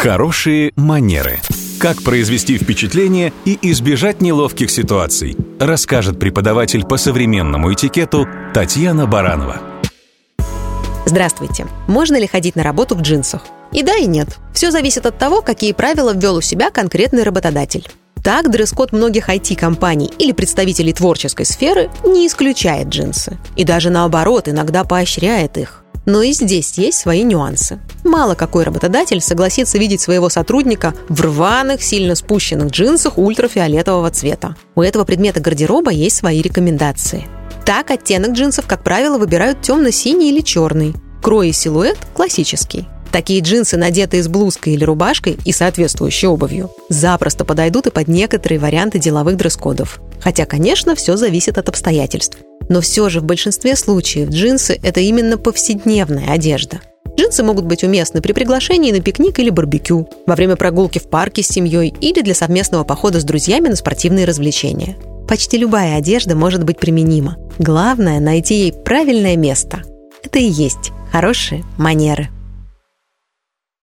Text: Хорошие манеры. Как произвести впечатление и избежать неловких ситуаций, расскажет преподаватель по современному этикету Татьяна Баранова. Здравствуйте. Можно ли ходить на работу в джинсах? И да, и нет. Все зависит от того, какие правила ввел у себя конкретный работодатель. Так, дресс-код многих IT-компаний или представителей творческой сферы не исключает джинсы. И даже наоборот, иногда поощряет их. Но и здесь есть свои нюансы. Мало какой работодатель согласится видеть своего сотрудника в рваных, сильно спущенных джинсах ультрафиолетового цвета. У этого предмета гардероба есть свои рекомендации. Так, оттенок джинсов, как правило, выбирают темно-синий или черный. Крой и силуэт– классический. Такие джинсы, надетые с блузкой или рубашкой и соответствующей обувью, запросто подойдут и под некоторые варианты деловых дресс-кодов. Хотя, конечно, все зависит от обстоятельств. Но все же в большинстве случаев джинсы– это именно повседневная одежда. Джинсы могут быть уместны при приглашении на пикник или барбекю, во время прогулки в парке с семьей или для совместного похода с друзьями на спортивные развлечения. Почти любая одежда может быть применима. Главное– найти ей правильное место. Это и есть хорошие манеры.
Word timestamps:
Хорошие 0.00 0.70
манеры. 0.76 1.40
Как 1.80 2.04
произвести 2.04 2.56
впечатление 2.56 3.32
и 3.44 3.58
избежать 3.72 4.20
неловких 4.20 4.70
ситуаций, 4.70 5.36
расскажет 5.58 6.20
преподаватель 6.20 6.84
по 6.84 6.96
современному 6.98 7.74
этикету 7.74 8.24
Татьяна 8.54 9.08
Баранова. 9.08 9.60
Здравствуйте. 11.04 11.66
Можно 11.88 12.16
ли 12.16 12.28
ходить 12.28 12.54
на 12.54 12.62
работу 12.62 12.94
в 12.94 13.02
джинсах? 13.02 13.42
И 13.72 13.82
да, 13.82 13.96
и 13.96 14.06
нет. 14.06 14.38
Все 14.54 14.70
зависит 14.70 15.04
от 15.04 15.18
того, 15.18 15.42
какие 15.42 15.72
правила 15.72 16.14
ввел 16.14 16.36
у 16.36 16.42
себя 16.42 16.70
конкретный 16.70 17.24
работодатель. 17.24 17.84
Так, 18.22 18.52
дресс-код 18.52 18.92
многих 18.92 19.28
IT-компаний 19.28 20.12
или 20.20 20.30
представителей 20.30 20.92
творческой 20.92 21.44
сферы 21.44 21.90
не 22.04 22.28
исключает 22.28 22.86
джинсы. 22.86 23.36
И 23.56 23.64
даже 23.64 23.90
наоборот, 23.90 24.48
иногда 24.48 24.84
поощряет 24.84 25.58
их. 25.58 25.82
Но 26.08 26.22
и 26.22 26.32
здесь 26.32 26.78
есть 26.78 26.98
свои 26.98 27.22
нюансы. 27.22 27.78
Мало 28.02 28.34
какой 28.34 28.64
работодатель 28.64 29.20
согласится 29.20 29.76
видеть 29.76 30.00
своего 30.00 30.30
сотрудника 30.30 30.94
в 31.10 31.20
рваных, 31.20 31.82
сильно 31.82 32.14
спущенных 32.14 32.70
джинсах 32.70 33.18
ультрафиолетового 33.18 34.10
цвета. 34.10 34.56
У 34.74 34.80
этого 34.80 35.04
предмета 35.04 35.40
гардероба 35.40 35.90
есть 35.90 36.16
свои 36.16 36.40
рекомендации. 36.40 37.26
Так, 37.66 37.90
оттенок 37.90 38.30
джинсов, 38.30 38.66
как 38.66 38.82
правило, 38.82 39.18
выбирают 39.18 39.60
темно-синий 39.60 40.30
или 40.30 40.40
черный. 40.40 40.94
Крой 41.22 41.50
и 41.50 41.52
силуэт– 41.52 41.98
классический. 42.14 42.88
Такие 43.12 43.40
джинсы, 43.42 43.76
надетые 43.76 44.22
с 44.22 44.28
блузкой 44.28 44.72
или 44.72 44.84
рубашкой 44.84 45.38
и 45.44 45.52
соответствующей 45.52 46.26
обувью, 46.26 46.70
запросто 46.88 47.44
подойдут 47.44 47.86
и 47.86 47.90
под 47.90 48.08
некоторые 48.08 48.58
варианты 48.58 48.98
деловых 48.98 49.36
дресс-кодов. 49.36 50.00
Хотя, 50.22 50.46
конечно, 50.46 50.94
все 50.94 51.18
зависит 51.18 51.58
от 51.58 51.68
обстоятельств. 51.68 52.38
Но 52.68 52.80
все 52.80 53.08
же 53.08 53.20
в 53.20 53.24
большинстве 53.24 53.76
случаев 53.76 54.30
джинсы– 54.30 54.78
это 54.82 55.00
именно 55.00 55.38
повседневная 55.38 56.30
одежда. 56.30 56.80
Джинсы 57.16 57.42
могут 57.42 57.64
быть 57.64 57.82
уместны 57.82 58.20
при 58.20 58.32
приглашении 58.32 58.92
на 58.92 59.00
пикник 59.00 59.38
или 59.40 59.50
барбекю, 59.50 60.08
во 60.26 60.36
время 60.36 60.56
прогулки 60.56 60.98
в 60.98 61.08
парке 61.08 61.42
с 61.42 61.48
семьей 61.48 61.92
или 62.00 62.20
для 62.20 62.34
совместного 62.34 62.84
похода 62.84 63.20
с 63.20 63.24
друзьями 63.24 63.68
на 63.68 63.76
спортивные 63.76 64.24
развлечения. 64.24 64.96
Почти 65.26 65.58
любая 65.58 65.96
одежда 65.96 66.36
может 66.36 66.64
быть 66.64 66.78
применима. 66.78 67.36
Главное– 67.58 68.20
найти 68.20 68.54
ей 68.54 68.72
правильное 68.72 69.36
место. 69.36 69.82
Это 70.22 70.38
и 70.38 70.48
есть 70.48 70.92
хорошие 71.10 71.64
манеры. 71.76 72.28